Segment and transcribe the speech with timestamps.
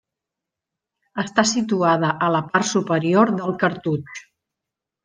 [1.25, 4.29] Està situada a la part superior del cartutx.